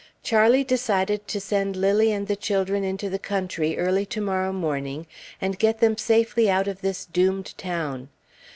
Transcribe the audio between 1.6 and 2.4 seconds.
Lilly and the